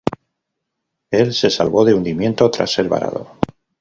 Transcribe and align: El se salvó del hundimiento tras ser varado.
El 1.11 1.31
se 1.31 1.51
salvó 1.51 1.85
del 1.85 1.93
hundimiento 1.93 2.49
tras 2.49 2.71
ser 2.73 2.89
varado. 2.89 3.33